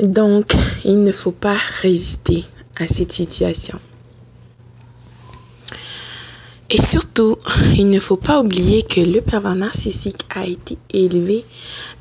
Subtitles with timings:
[0.00, 0.52] Donc,
[0.84, 2.44] il ne faut pas résister
[2.78, 3.78] à cette situation.
[6.70, 7.36] Et surtout,
[7.76, 11.44] il ne faut pas oublier que le pervers narcissique a été élevé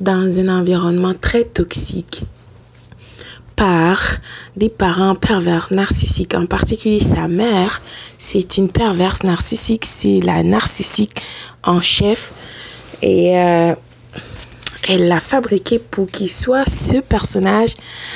[0.01, 2.23] dans un environnement très toxique
[3.55, 3.99] par
[4.55, 7.81] des parents pervers narcissiques, en particulier sa mère.
[8.19, 11.21] C'est une perverse narcissique, c'est la narcissique
[11.63, 12.33] en chef.
[13.01, 13.73] Et euh,
[14.87, 17.75] elle l'a fabriqué pour qu'il soit ce personnage,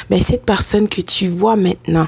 [0.09, 2.07] ben, cette personne que tu vois maintenant.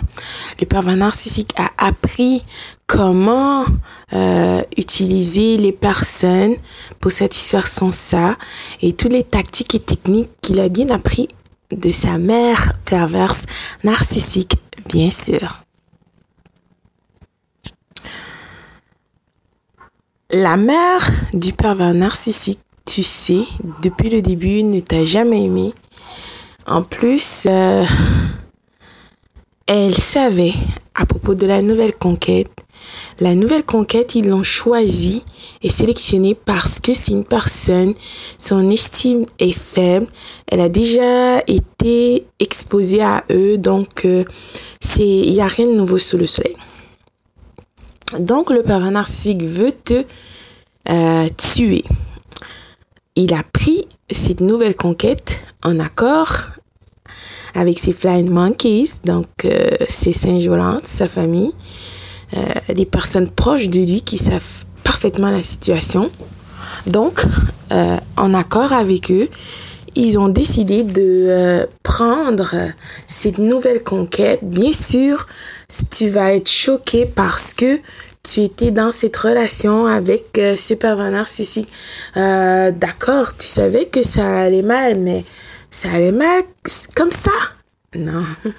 [0.60, 2.44] Le pervers narcissique a appris
[2.88, 3.66] comment
[4.14, 6.56] euh, utiliser les personnes
[7.00, 8.38] pour satisfaire son ça
[8.82, 11.30] et toutes les tactiques et techniques qu'il a bien appris
[11.72, 13.44] de sa mère perverse
[13.84, 14.56] narcissique,
[14.90, 15.64] bien sûr.
[20.32, 23.44] La mère du pervers narcissique, tu sais,
[23.82, 25.74] depuis le début, ne t'a jamais aimé.
[26.66, 27.84] En plus, euh,
[29.68, 30.54] elle savait
[30.96, 32.64] à propos de la nouvelle conquête
[33.20, 35.24] la nouvelle conquête, ils l'ont choisi
[35.62, 37.94] et sélectionné parce que c'est une personne,
[38.38, 40.08] son estime est faible,
[40.48, 44.24] elle a déjà été exposée à eux, donc euh,
[44.98, 46.56] il y a rien de nouveau sous le soleil.
[48.20, 50.04] Donc le pervers narcissique veut te
[50.90, 51.84] euh, tuer.
[53.16, 56.48] Il a pris cette nouvelle conquête en accord
[57.54, 61.52] avec ses flying monkeys, donc euh, ses singes volantes, sa famille,
[62.36, 66.10] euh, des personnes proches de lui qui savent parfaitement la situation.
[66.88, 67.24] Donc,
[67.72, 69.30] euh, en accord avec eux,
[69.96, 72.56] ils ont décidé de euh, prendre
[73.08, 74.44] cette nouvelle conquête.
[74.44, 75.28] Bien sûr,
[75.92, 77.80] tu vas être choqué parce que
[78.24, 81.70] tu étais dans cette relation avec ce pervers narcissique.
[82.16, 85.26] D'accord, tu savais que ça allait mal, mais
[85.70, 86.44] ça allait mal
[86.96, 87.32] comme ça?
[87.96, 88.24] Non.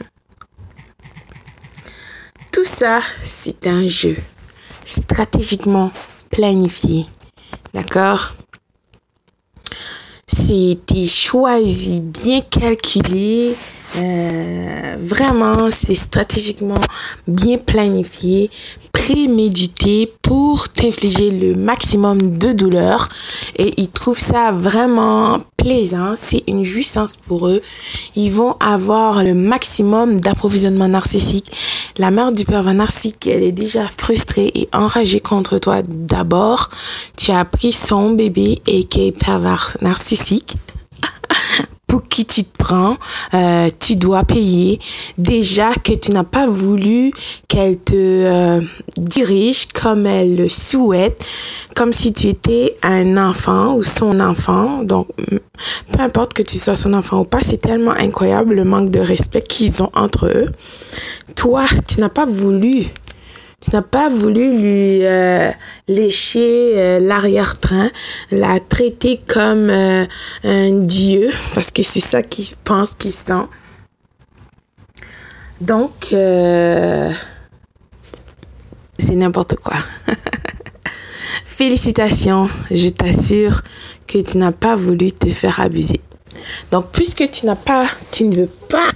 [2.52, 4.16] Tout ça, c'est un jeu
[4.84, 5.90] stratégiquement
[6.30, 7.06] planifié.
[7.72, 8.34] D'accord?
[10.26, 13.56] C'était choisi, bien calculé.
[13.96, 16.80] Euh, vraiment, c'est stratégiquement
[17.28, 18.50] bien planifié,
[18.92, 23.08] prémédité pour t'infliger le maximum de douleur.
[23.56, 26.14] Et ils trouvent ça vraiment plaisant.
[26.16, 27.62] C'est une jouissance pour eux.
[28.16, 31.50] Ils vont avoir le maximum d'approvisionnement narcissique.
[31.96, 35.82] La mère du pervers narcissique, elle est déjà frustrée et enragée contre toi.
[35.86, 36.70] D'abord,
[37.16, 40.56] tu as pris son bébé et qui est pervers narcissique
[42.00, 42.96] qui tu te prends,
[43.34, 44.80] euh, tu dois payer.
[45.18, 47.12] Déjà que tu n'as pas voulu
[47.48, 48.60] qu'elle te euh,
[48.96, 51.24] dirige comme elle le souhaite,
[51.74, 54.82] comme si tu étais un enfant ou son enfant.
[54.82, 55.08] Donc,
[55.92, 59.00] peu importe que tu sois son enfant ou pas, c'est tellement incroyable le manque de
[59.00, 60.46] respect qu'ils ont entre eux.
[61.36, 62.86] Toi, tu n'as pas voulu
[63.64, 65.50] tu n'as pas voulu lui euh,
[65.88, 67.90] lécher euh, l'arrière-train,
[68.30, 70.04] la traiter comme euh,
[70.44, 73.46] un dieu, parce que c'est ça qu'il pense qu'il sent.
[75.60, 77.14] Donc, c'est
[79.14, 79.76] n'importe quoi.
[81.46, 83.62] Félicitations, je t'assure
[84.06, 86.00] que tu n'as pas voulu te faire abuser.
[86.70, 88.88] Donc, puisque tu n'as pas, tu ne veux pas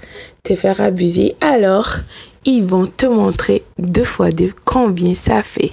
[0.43, 1.97] te faire abuser, alors
[2.45, 5.73] ils vont te montrer deux fois deux combien ça fait.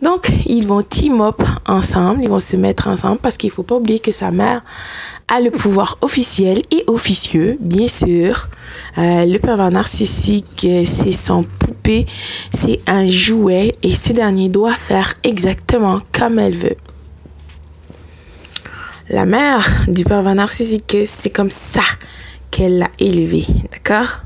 [0.00, 3.76] Donc, ils vont team up ensemble, ils vont se mettre ensemble parce qu'il faut pas
[3.76, 4.62] oublier que sa mère
[5.28, 8.48] a le pouvoir officiel et officieux, bien sûr.
[8.96, 12.06] Euh, le pervers narcissique, c'est son poupée,
[12.50, 16.76] c'est un jouet et ce dernier doit faire exactement comme elle veut.
[19.12, 21.82] La mère du pervers narcissique, c'est comme ça
[22.52, 24.20] qu'elle l'a élevé, d'accord?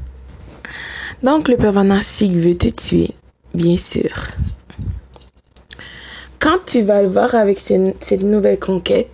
[1.23, 3.09] Donc le pervers narcissique veut te tuer,
[3.55, 4.11] bien sûr.
[6.39, 9.09] Quand tu vas le voir avec cette nouvelle conquête,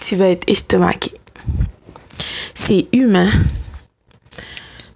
[0.00, 1.12] tu vas être estomaqué.
[2.54, 3.28] C'est humain.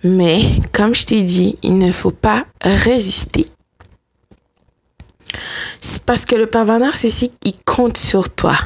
[0.03, 3.49] Mais, comme je t'ai dit, il ne faut pas résister.
[6.07, 8.57] Parce que le pervers narcissique, il compte sur toi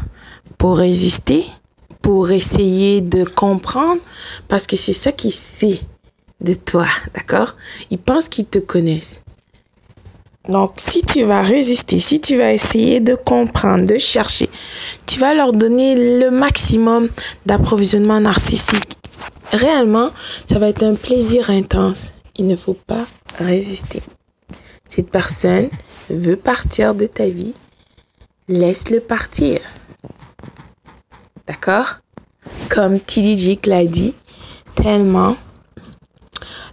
[0.58, 1.44] pour résister,
[2.02, 4.00] pour essayer de comprendre,
[4.48, 5.80] parce que c'est ça qu'il sait
[6.40, 7.56] de toi, d'accord?
[7.90, 9.22] Ils pensent qu'ils te connaissent.
[10.48, 14.48] Donc, si tu vas résister, si tu vas essayer de comprendre, de chercher,
[15.06, 17.08] tu vas leur donner le maximum
[17.44, 18.96] d'approvisionnement narcissique.
[19.52, 20.10] Réellement,
[20.48, 22.14] ça va être un plaisir intense.
[22.36, 23.06] Il ne faut pas
[23.38, 24.00] résister.
[24.88, 25.68] Cette personne
[26.08, 27.52] veut partir de ta vie.
[28.48, 29.60] Laisse-le partir.
[31.48, 32.00] D'accord?
[32.68, 34.14] Comme TDJ l'a dit,
[34.74, 35.34] tellement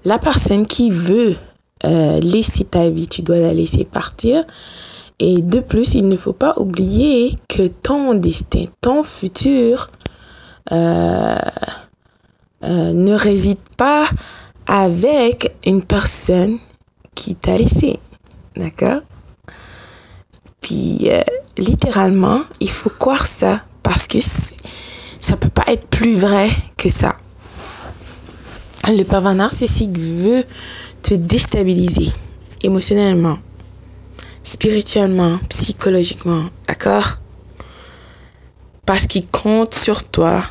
[0.04, 1.36] la personne qui veut
[1.86, 4.46] euh, laisser ta vie, tu dois la laisser partir.
[5.20, 9.90] Et de plus, il ne faut pas oublier que ton destin, ton futur,
[10.74, 11.38] euh,
[12.64, 14.08] euh, ne réside pas
[14.68, 16.58] avec une personne
[17.16, 17.98] qui t'a laissé.
[18.58, 19.02] D'accord?
[20.60, 21.10] Puis,
[21.58, 27.18] littéralement, il faut croire ça parce que ça peut pas être plus vrai que ça.
[28.88, 30.44] Le pervers narcissique veut
[31.04, 32.12] te déstabiliser
[32.64, 33.38] émotionnellement,
[34.44, 37.20] spirituellement, psychologiquement, d'accord?
[38.88, 40.44] Parce qu'il compte sur toi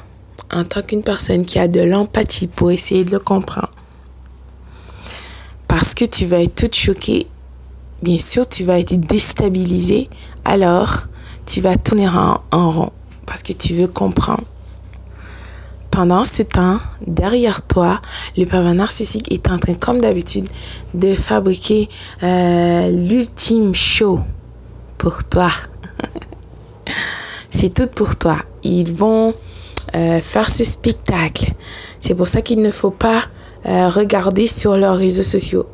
[0.53, 3.73] en tant qu'une personne qui a de l'empathie pour essayer de le comprendre.
[5.67, 7.27] Parce que tu vas être toute choquée,
[8.01, 10.09] bien sûr, tu vas être déstabilisé,
[10.45, 11.09] alors
[11.47, 12.93] tu vas tourner en, en rond
[13.27, 14.45] parce que tu veux comprendre.
[15.91, 18.01] Pendant ce temps, derrière toi,
[18.37, 20.49] le pervers narcissique est en train, comme d'habitude,
[20.93, 21.89] de fabriquer
[22.25, 24.19] euh, l'ultime show
[24.99, 25.51] pour toi.
[27.51, 28.39] C'est tout pour toi.
[28.65, 29.35] Ils vont
[29.95, 31.53] euh, faire ce spectacle.
[32.01, 33.23] C'est pour ça qu'il ne faut pas
[33.67, 35.67] euh, regarder sur leurs réseaux sociaux.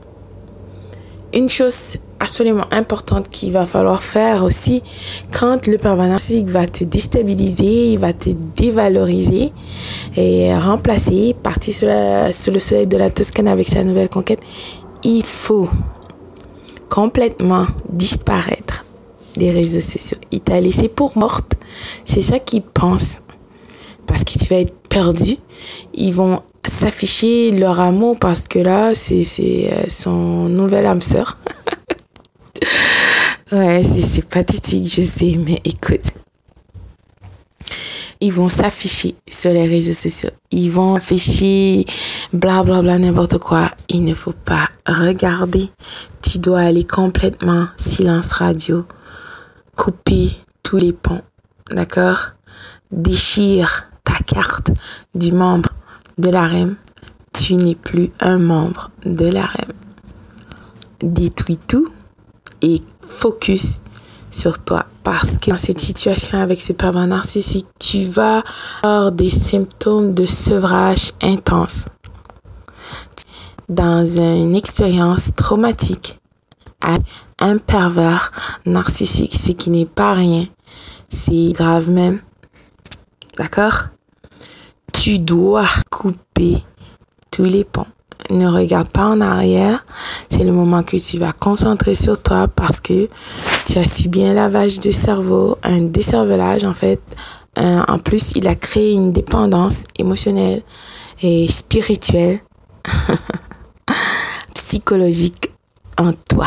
[1.32, 4.83] Une chose absolument importante qu'il va falloir faire aussi
[5.33, 9.53] quand le pervers va te déstabiliser, il va te dévaloriser
[10.17, 11.89] et remplacer, partir sur,
[12.53, 14.41] le soleil de la Toscane avec sa nouvelle conquête,
[15.03, 15.69] il faut
[16.91, 18.85] complètement disparaître
[19.37, 20.19] des réseaux sociaux.
[20.31, 21.55] Il t'a laissé pour morte.
[22.05, 23.23] C'est ça qu'il pense.
[24.07, 25.37] Parce que tu vas être perdu.
[25.95, 31.39] Ils vont s'afficher leur amour parce que là, c'est euh, son nouvel âme sœur.
[33.52, 36.12] Ouais, c'est pathétique, je sais, mais écoute.
[38.20, 40.31] Ils vont s'afficher sur les réseaux sociaux.
[40.52, 41.85] Ils vont afficher
[42.32, 43.73] blablabla, bla, bla, n'importe quoi.
[43.88, 45.69] Il ne faut pas regarder.
[46.23, 48.87] Tu dois aller complètement silence radio.
[49.75, 50.31] Couper
[50.62, 51.23] tous les ponts.
[51.73, 52.35] D'accord?
[52.93, 54.70] Déchire ta carte
[55.17, 55.70] du membre
[56.19, 56.76] de la REM.
[57.32, 59.73] Tu n'es plus un membre de la REM.
[61.02, 61.88] Détruis tout
[62.62, 63.83] et focus
[64.31, 68.43] sur toi parce que dans cette situation avec ce pervers narcissique, tu vas
[68.83, 71.89] avoir des symptômes de sevrage intense.
[73.69, 76.21] Dans une expérience traumatique,
[77.39, 78.31] un pervers
[78.67, 80.47] narcissique, ce qui n'est pas rien,
[81.09, 82.21] c'est grave même.
[83.37, 83.89] D'accord?
[84.93, 86.62] Tu dois couper
[87.31, 87.87] tous les ponts
[88.29, 89.85] ne regarde pas en arrière.
[90.29, 93.09] C'est le moment que tu vas concentrer sur toi parce que
[93.67, 97.01] tu as subi un lavage de cerveau, un décervelage en fait.
[97.57, 100.63] en plus, il a créé une dépendance émotionnelle
[101.23, 102.41] et spirituelle,
[104.55, 105.51] psychologique
[105.99, 106.47] en toi.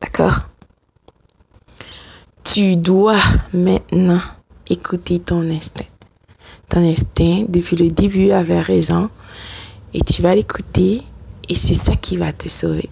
[0.00, 0.40] D'accord?
[2.44, 3.20] Tu dois
[3.52, 4.20] maintenant
[4.68, 5.84] écouter ton instinct.
[6.68, 9.08] Ton instinct, depuis le début, avait raison.
[9.94, 11.02] Et tu vas l'écouter
[11.50, 12.88] et c'est ça qui va te sauver.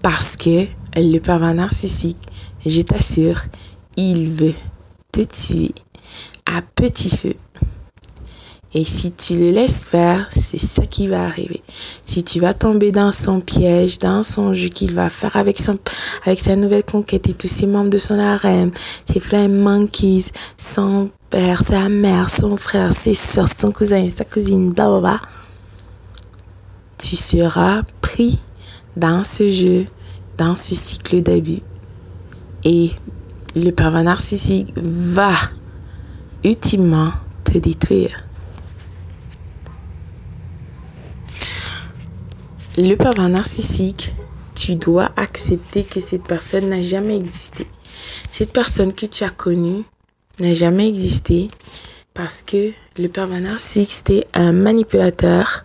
[0.00, 0.66] Parce que
[0.96, 2.16] le pervers narcissique,
[2.64, 3.40] je t'assure,
[3.96, 4.54] il veut
[5.12, 5.74] te tuer
[6.46, 7.34] à petit feu.
[8.74, 11.62] Et si tu le laisses faire, c'est ça qui va arriver.
[12.04, 15.78] Si tu vas tomber dans son piège, dans son jeu qu'il va faire avec son,
[16.24, 18.70] avec sa nouvelle conquête et tous ses membres de son harem,
[19.10, 20.26] ses flame monkeys,
[20.58, 25.00] son père, sa mère, son frère, ses soeurs, son cousin, sa cousine, bla
[26.98, 28.40] tu seras pris
[28.96, 29.86] dans ce jeu,
[30.36, 31.62] dans ce cycle d'abus.
[32.64, 32.90] Et
[33.54, 35.32] le pervers narcissique va
[36.44, 37.12] ultimement
[37.44, 38.24] te détruire.
[42.76, 44.14] Le pervers narcissique,
[44.54, 47.66] tu dois accepter que cette personne n'a jamais existé.
[48.30, 49.84] Cette personne que tu as connue
[50.40, 51.48] n'a jamais existé
[52.14, 55.64] parce que le pervers narcissique, c'était un manipulateur,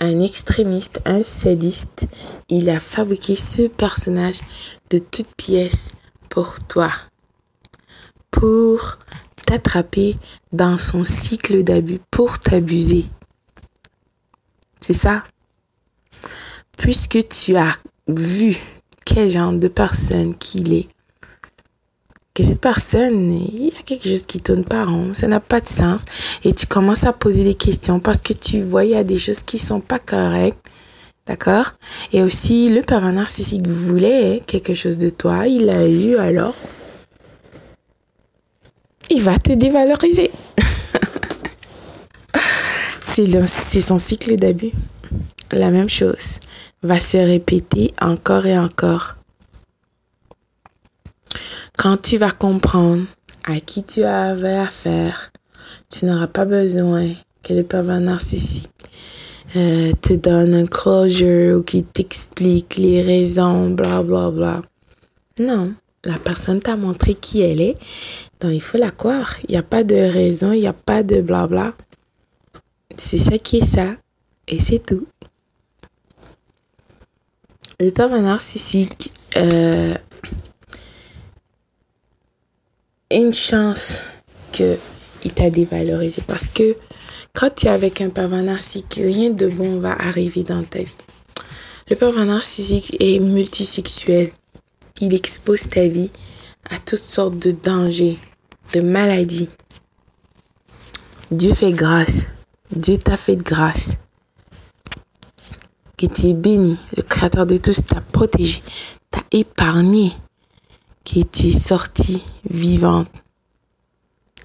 [0.00, 2.08] un extrémiste, un sadiste,
[2.48, 4.40] il a fabriqué ce personnage
[4.88, 5.92] de toutes pièces
[6.30, 6.90] pour toi,
[8.30, 8.98] pour
[9.46, 10.16] t'attraper
[10.52, 13.04] dans son cycle d'abus, pour t'abuser.
[14.80, 15.22] C'est ça?
[16.78, 17.76] Puisque tu as
[18.08, 18.56] vu
[19.04, 20.88] quel genre de personne qu'il est,
[22.34, 25.60] que cette personne, il y a quelque chose qui tourne pas rond, ça n'a pas
[25.60, 26.04] de sens.
[26.44, 29.18] Et tu commences à poser des questions parce que tu vois, il y a des
[29.18, 30.58] choses qui sont pas correctes.
[31.26, 31.72] D'accord?
[32.12, 36.54] Et aussi, le pervers narcissique voulait quelque chose de toi, il l'a eu, alors
[39.10, 40.30] il va te dévaloriser.
[43.02, 44.72] c'est son cycle d'abus.
[45.52, 46.38] La même chose
[46.82, 49.16] va se répéter encore et encore.
[51.82, 53.06] Quand tu vas comprendre
[53.44, 55.32] à qui tu avais affaire,
[55.88, 57.08] tu n'auras pas besoin
[57.42, 58.68] que le pervers narcissique
[59.56, 64.62] euh, te donne un closure ou qui t'explique les raisons, bla bla bla.
[65.38, 65.72] Non,
[66.04, 67.76] la personne t'a montré qui elle est,
[68.40, 69.36] donc il faut la croire.
[69.48, 71.72] Il n'y a pas de raison, il n'y a pas de blabla.
[72.98, 73.92] C'est ça qui est ça,
[74.46, 75.06] et c'est tout.
[77.80, 79.94] Le pervers narcissique, euh,
[83.10, 84.10] une chance
[84.52, 84.78] qu'il
[85.34, 86.76] t'a dévalorisé parce que
[87.34, 90.96] quand tu es avec un pervers narcissique, rien de bon va arriver dans ta vie.
[91.88, 94.32] Le pervers narcissique est multisexuel.
[95.00, 96.10] Il expose ta vie
[96.70, 98.18] à toutes sortes de dangers,
[98.74, 99.48] de maladies.
[101.30, 102.26] Dieu fait grâce.
[102.74, 103.94] Dieu t'a fait grâce.
[105.96, 106.76] Que tu es béni.
[106.96, 108.62] Le Créateur de tous t'a protégé,
[109.10, 110.12] t'a épargné.
[111.04, 113.10] Que tu es sorti vivante.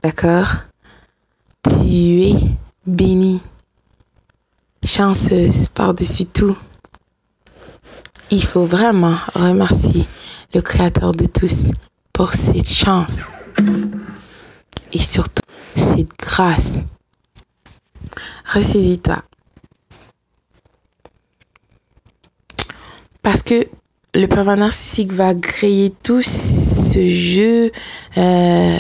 [0.01, 0.47] D'accord?
[1.63, 2.35] Tu es
[2.85, 3.41] bénie,
[4.83, 6.57] chanceuse par-dessus tout.
[8.31, 10.05] Il faut vraiment remercier
[10.53, 11.71] le Créateur de tous
[12.13, 13.23] pour cette chance
[14.93, 15.43] et surtout
[15.75, 16.83] cette grâce.
[18.45, 19.21] Ressaisis-toi.
[23.21, 23.67] Parce que
[24.15, 27.71] le pervers narcissique va créer tout ce jeu
[28.17, 28.77] euh,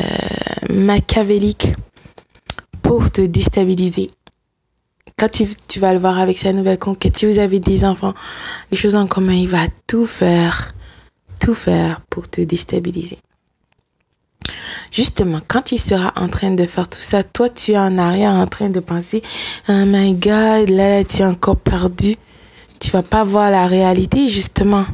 [0.69, 1.67] machiavélique
[2.81, 4.11] pour te déstabiliser.
[5.17, 8.13] Quand tu, vas le voir avec sa nouvelle conquête, si vous avez des enfants,
[8.71, 10.73] les choses en commun, il va tout faire,
[11.39, 13.19] tout faire pour te déstabiliser.
[14.91, 18.31] Justement, quand il sera en train de faire tout ça, toi, tu es en arrière
[18.31, 19.21] en train de penser,
[19.69, 22.15] oh my god, là, tu es encore perdu.
[22.79, 24.85] Tu vas pas voir la réalité, justement.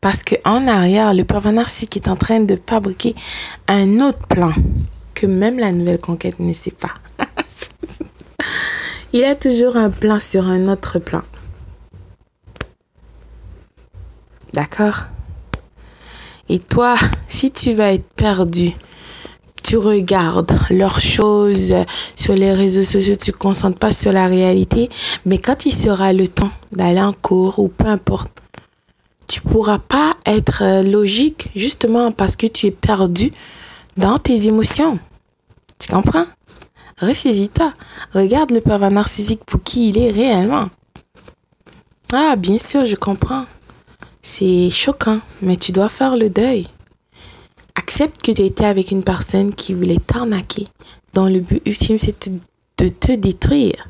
[0.00, 3.14] Parce que en arrière, le pervers narcissique est en train de fabriquer
[3.68, 4.52] un autre plan
[5.14, 6.94] que même la nouvelle conquête ne sait pas.
[9.12, 11.22] Il a toujours un plan sur un autre plan.
[14.54, 15.06] D'accord?
[16.48, 16.96] Et toi,
[17.28, 18.72] si tu vas être perdu,
[19.62, 21.74] tu regardes leurs choses
[22.16, 24.88] sur les réseaux sociaux, tu ne concentres pas sur la réalité,
[25.26, 28.32] mais quand il sera le temps d'aller en cours ou peu importe,
[29.30, 33.30] tu pourras pas être logique justement parce que tu es perdu
[33.96, 34.98] dans tes émotions.
[35.78, 36.26] Tu comprends?
[37.00, 37.70] Ressaisis-toi.
[38.12, 40.68] Regarde le pervers narcissique pour qui il est réellement.
[42.12, 43.44] Ah, bien sûr, je comprends.
[44.20, 46.66] C'est choquant, mais tu dois faire le deuil.
[47.76, 50.66] Accepte que tu étais avec une personne qui voulait t'arnaquer,
[51.14, 52.28] dont le but ultime c'est
[52.78, 53.88] de te détruire.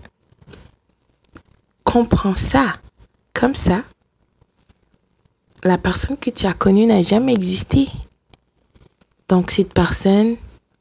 [1.82, 2.74] Comprends ça.
[3.32, 3.82] Comme ça,
[5.64, 7.88] la personne que tu as connue n'a jamais existé.
[9.28, 10.36] Donc cette personne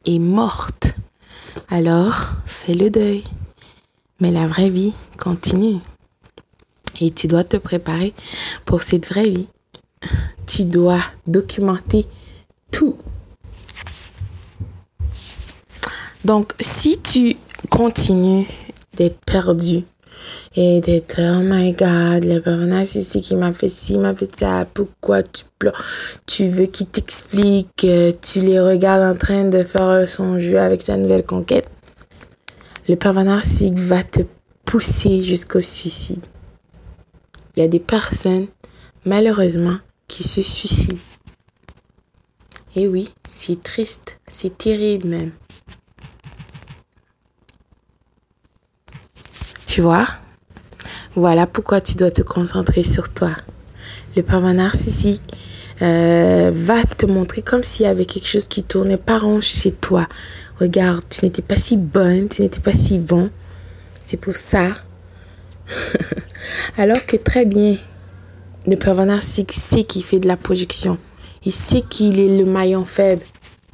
[0.05, 0.95] est morte.
[1.69, 3.23] Alors, fais le deuil.
[4.19, 5.79] Mais la vraie vie continue.
[7.01, 8.13] Et tu dois te préparer
[8.65, 9.47] pour cette vraie vie.
[10.47, 12.05] Tu dois documenter
[12.71, 12.97] tout.
[16.25, 17.37] Donc, si tu
[17.69, 18.45] continues
[18.93, 19.83] d'être perdu
[20.55, 24.65] et d'être oh my god le père narcissique qui m'a fait ci m'a fait ça.
[24.73, 25.79] Pourquoi tu pleures?
[26.25, 27.85] Tu veux qu'il t'explique
[28.21, 31.69] tu les regardes en train de faire son jeu avec sa nouvelle conquête?
[32.87, 34.21] Le père narcissique va te
[34.65, 36.25] pousser jusqu'au suicide.
[37.55, 38.47] Il y a des personnes
[39.05, 39.77] malheureusement
[40.07, 40.97] qui se suicident.
[42.75, 45.31] Et oui c'est triste c'est terrible même.
[49.67, 50.07] Tu vois?
[51.19, 53.31] Voilà pourquoi tu dois te concentrer sur toi.
[54.15, 55.21] Le pervers narcissique
[55.81, 59.73] euh, va te montrer comme s'il y avait quelque chose qui tournait pas rond chez
[59.73, 60.07] toi.
[60.61, 63.29] Regarde, tu n'étais pas si bonne, tu n'étais pas si bon.
[64.05, 64.69] C'est pour ça.
[66.77, 67.75] Alors que très bien,
[68.65, 70.97] le pervers narcissique sait qu'il fait de la projection.
[71.43, 73.23] Il sait qu'il est le maillon faible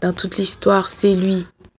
[0.01, 1.45] dans toute l'histoire, c'est lui.